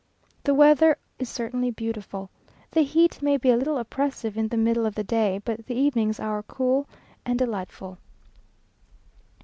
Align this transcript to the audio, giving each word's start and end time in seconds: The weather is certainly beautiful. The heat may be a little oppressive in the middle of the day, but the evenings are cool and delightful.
The 0.45 0.55
weather 0.55 0.97
is 1.19 1.29
certainly 1.29 1.69
beautiful. 1.69 2.31
The 2.71 2.81
heat 2.81 3.21
may 3.21 3.37
be 3.37 3.51
a 3.51 3.55
little 3.55 3.77
oppressive 3.77 4.35
in 4.35 4.47
the 4.47 4.57
middle 4.57 4.87
of 4.87 4.95
the 4.95 5.03
day, 5.03 5.39
but 5.45 5.67
the 5.67 5.75
evenings 5.75 6.19
are 6.19 6.41
cool 6.41 6.89
and 7.23 7.37
delightful. 7.37 7.99